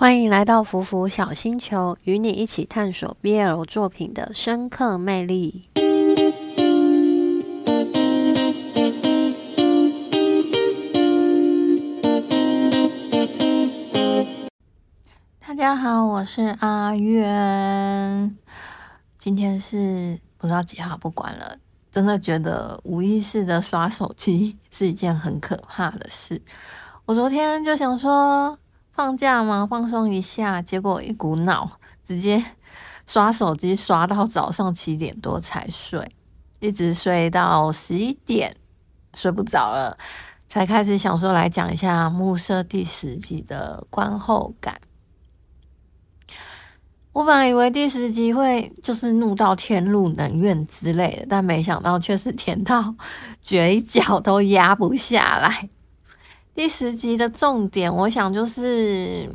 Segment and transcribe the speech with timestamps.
[0.00, 5.68] 欢迎来到福福小星球，与你一起探索 BL 作品的深刻魅力。
[15.40, 18.36] 大家好，我是阿渊。
[19.18, 21.58] 今天是不知道几号，不管了。
[21.90, 26.40] 真的觉得无意识的刷手机是一件很可怕的事。
[27.04, 28.56] 我昨天就想说。
[28.98, 32.44] 放假嘛，放松一下，结果一股脑直接
[33.06, 36.10] 刷手机刷到早上七点多才睡，
[36.58, 38.56] 一直睡到十一点，
[39.14, 39.96] 睡不着了，
[40.48, 44.80] 才开始想说来讲一下《暮色》第十集的观后感。
[47.12, 52.96] 我本来以为第十集会就是怒到天怒人怨之类的，但没想到却是甜到
[53.40, 55.68] 嘴角都压不下来。
[56.58, 59.32] 第十集的重点，我想就是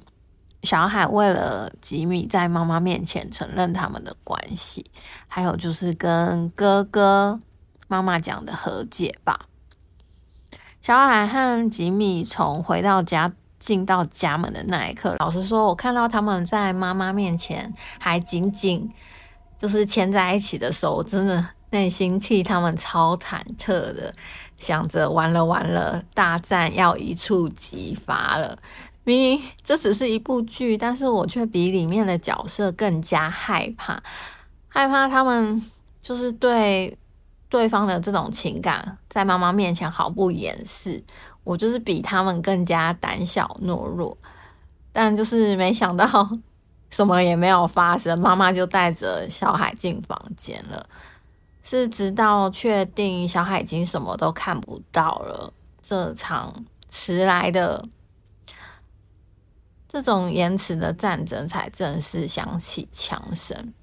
[0.64, 4.86] 小海为了吉米在妈妈面前承认他们的关系，
[5.30, 7.39] 还有就是跟哥哥
[7.88, 9.48] 妈妈讲的和解吧。
[10.81, 18.92] 小海和吉米从回到家进到家门的那一刻，老实说，我看到他们在妈妈面前还紧紧
[19.58, 24.14] 就是牵在一起的时候，真的内心替他们超忐忑的。
[24.58, 28.58] 想着完了完了，大战要一触即发了。
[29.04, 34.02] 明明这只是一部剧，但是我却比里面的角色更加害怕，
[34.70, 35.62] 害怕他们
[36.02, 36.98] 就是对
[37.50, 41.04] 对方的这种情感在妈妈面前毫不掩饰。
[41.44, 44.18] 我就是比他们更加胆小懦弱，
[44.94, 46.08] 但就是没想到
[46.90, 50.88] 什么也没有发生，妈妈就带着小海进房间了。
[51.64, 57.88] 是直到确定小海已经什么都看不到了，这场迟来的
[59.88, 63.73] 这种延迟的战争才正式响起枪声。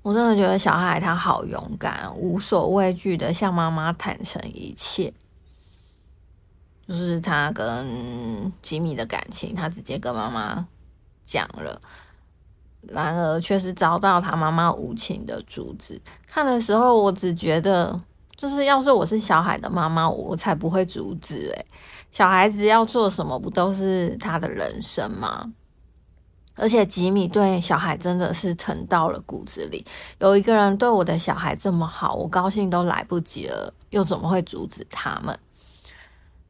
[0.00, 5.12] 我真的觉得小海他好勇敢，无所畏惧的向妈妈坦诚一切，
[6.88, 10.66] 就是他跟吉米的感情，他直接跟妈妈
[11.24, 11.80] 讲了。
[12.88, 16.00] 然而，却是遭到他妈妈无情的阻止。
[16.26, 17.98] 看的时候，我只觉得，
[18.36, 21.52] 就是要是我是小孩的妈妈，我才不会阻止。
[21.54, 21.66] 诶，
[22.10, 25.52] 小孩子要做什么，不都是他的人生吗？
[26.56, 29.86] 而且吉米对小孩真的是疼到了骨子里。
[30.18, 35.38] 有一个人对我的小孩这么好，我高兴都来不及了，又怎么会阻止他们？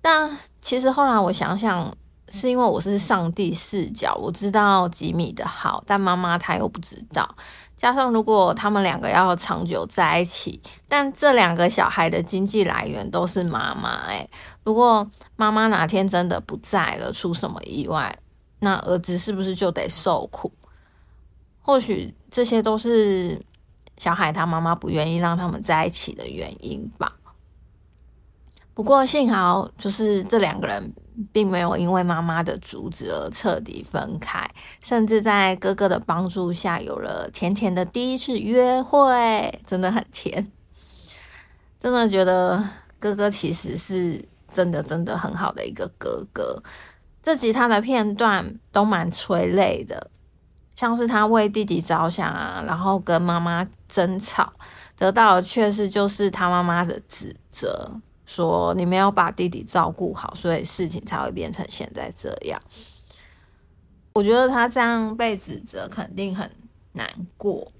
[0.00, 1.94] 但其实后来我想想。
[2.32, 7.36] 是因为我是上帝视角，我知道吉米的好，但妈妈她又不知道。
[7.76, 14.06] 加上如果他们两个要长久在一起，但这两个小孩的经济来源都是妈妈。
[14.06, 14.26] 诶，
[14.64, 15.06] 如果
[15.36, 18.16] 妈妈哪天真的不在了，出什么意外，
[18.60, 20.50] 那儿子是不是就得受苦？
[21.60, 23.38] 或许这些都是
[23.98, 27.12] 小海他妈妈不愿意让他们在一起的原因吧。
[28.74, 30.92] 不过幸好，就是这两个人。
[31.30, 34.50] 并没有因为妈妈的阻止而彻底分开，
[34.82, 40.50] 甚至在哥哥的帮助下有了甜甜的第一次约会，真的很甜。
[41.78, 42.66] 真的觉得
[42.98, 46.60] 哥哥其实是真的真的很好的一个哥哥。
[47.22, 50.10] 这集他的片段都蛮催泪的，
[50.74, 54.50] 像是他为弟弟着想啊，然后跟妈妈争吵，
[54.96, 58.00] 得到的却是就是他妈妈的指责。
[58.32, 62.60] 说你没有把弟弟照顾好，所以事情才会变成现在这样。
[64.14, 66.50] 我觉得他这样被指责肯定很
[66.92, 67.70] 难过，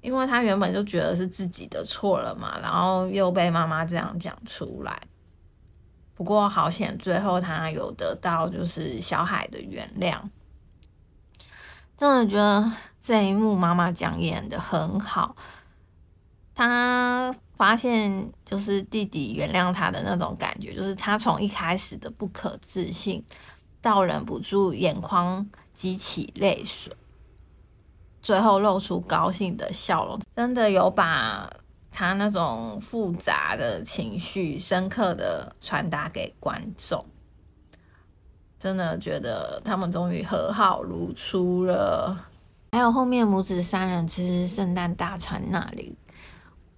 [0.00, 5.00] 因为他原本就觉得是自己的错了嘛，然后又被妈妈这样讲出来。
[6.14, 10.18] 不过好险，最后他有得到就是小海的原谅。
[11.96, 12.70] 真的觉得
[13.00, 15.34] 这一幕妈妈讲演的很好，
[16.56, 17.32] 他。
[17.56, 23.24] 发现就是弟弟原谅他的那种感觉，就是他从一开始的不可置信，
[23.80, 26.92] 到忍不住眼眶激起泪水，
[28.20, 31.50] 最后露出高兴的笑容，真的有把
[31.90, 37.02] 他那种复杂的情绪深刻的传达给观众。
[38.58, 42.28] 真的觉得他们终于和好如初了。
[42.72, 45.96] 还有后面母子三人吃圣诞大餐那里。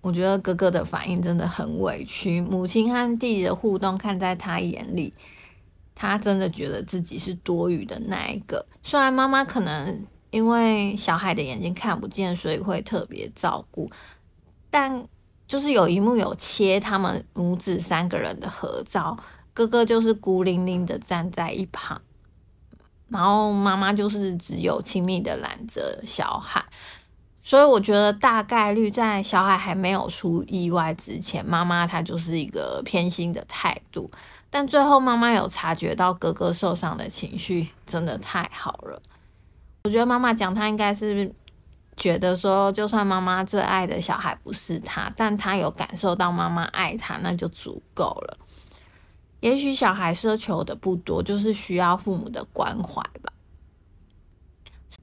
[0.01, 5.13] 我觉得哥哥的反应真的很委屈，母亲和弟弟的互动看在他眼里，
[5.95, 8.65] 他真的觉得自己是多余的那一个。
[8.83, 13.91] 虽然妈妈可能因为小孩的眼睛看不见，所以会特别照顾，
[14.71, 15.07] 但
[15.47, 19.19] 就是有一幕有切他们母子三个人的合照，
[19.53, 22.01] 哥哥就是孤零零的站在一旁，
[23.09, 26.65] 然后妈妈就是只有亲密的揽着小孩，
[27.49, 34.11] 所以我觉得大概率在小孩还没有出意外之前，妈妈她就是一个偏心的态度。
[34.51, 39.01] 但最后妈妈有察觉到哥哥受伤的情绪，真的太好了。
[39.85, 41.35] 我觉得妈妈讲，她应该是
[41.97, 48.37] 觉得说，就算妈妈最爱的小孩不是他，但他有感受到妈妈爱他，那就足够了。
[49.41, 53.33] 也许小孩奢求的不多，就是需要父母的关怀吧。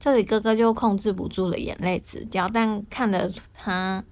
[0.06, 4.04] 这里哥哥就控制不住了眼泪直掉，但看得他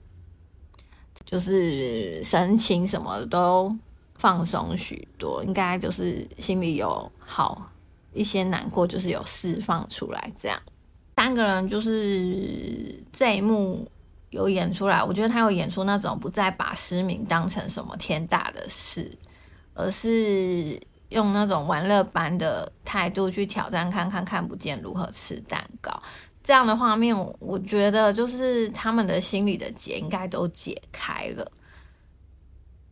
[1.25, 3.73] 就是神情什么都
[4.17, 7.70] 放松许多，应该就是心里有好
[8.12, 10.32] 一些难过，就是有释放出来。
[10.37, 10.61] 这样
[11.14, 13.88] 三个人就是这一幕
[14.31, 19.08] 有演出来，我觉得他有演出那种不再把失明当成什么天大的事。
[19.76, 20.76] 而是
[21.15, 25.91] 用那种玩乐般的态度去挑战，看看看不见如何吃蛋糕。
[26.43, 31.51] 这样的画面，我觉得就是他们的心里的结应该都解开了。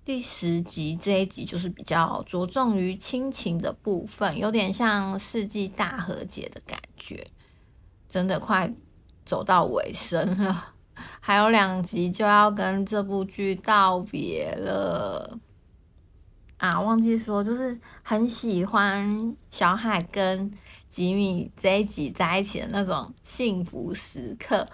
[0.04, 7.26] 第十集这一集就是比较着重于亲情的部分，有点像世纪大和解的感觉，
[8.08, 8.72] 真的快
[9.24, 10.72] 走到尾声了，
[11.20, 15.38] 还有两集就要跟这部剧道别了。
[16.62, 20.48] 啊，忘记说，就是很喜欢小海跟
[20.88, 24.68] 吉米这一集在一起的那种幸福时刻。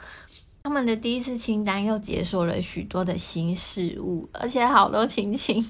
[0.62, 5.66] 他们的第一次清单又解锁了许多的新事物，而且好多亲情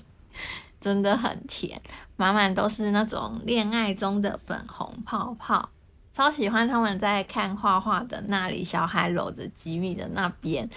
[0.80, 1.80] 真的很甜，
[2.16, 5.68] 满满都是那种恋爱中的粉红泡泡。
[6.12, 10.68] 超喜欢他们在看画画的那里，小海搂着吉米的那边。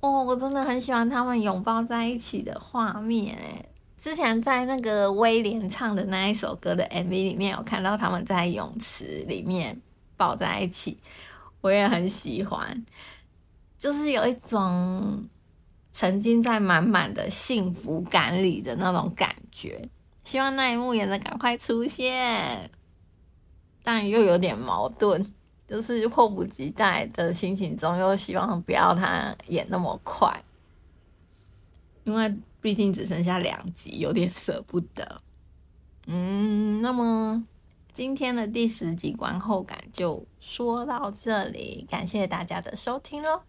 [0.00, 9.80] 哦，我真的很喜欢他们拥抱在一起的画面，诶之前在那个威廉唱的那一首歌的 MV 里面有看到他们在泳池里面
[10.16, 10.96] 抱在一起，
[11.60, 12.86] 我也很喜欢，
[13.76, 15.28] 就是有一种
[15.92, 19.88] 沉浸在满满的幸福感里的那种感觉。
[20.22, 22.70] 希望那一幕也能赶快出现，
[23.82, 25.26] 但又有点矛盾，
[25.66, 30.30] 就是迫不及待的心情中，又希望不要他演那么快，
[32.08, 32.34] 因为。
[32.60, 35.20] 毕竟只剩下两集，有点舍不得。
[36.08, 37.46] 嗯，那么
[37.92, 43.42] 今天的第十集观后感就说到这里，感谢大家的收听喽。